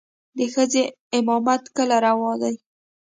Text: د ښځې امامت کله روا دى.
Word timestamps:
د 0.37 0.39
ښځې 0.53 0.83
امامت 1.17 1.63
کله 1.75 1.95
روا 2.05 2.31
دى. 2.41 2.53